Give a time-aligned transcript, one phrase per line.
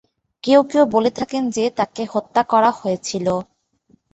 [0.43, 3.27] কেউ কেউ বলে থাকেন যে, তাকে হত্যা করা হয়েছিল।